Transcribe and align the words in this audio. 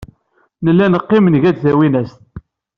Nella 0.65 0.85
neqqim, 0.87 1.25
nga-d 1.29 1.57
tawinest. 1.63 2.19